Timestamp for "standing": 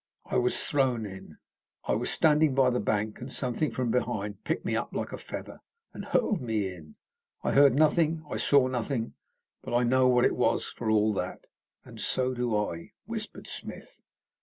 2.09-2.55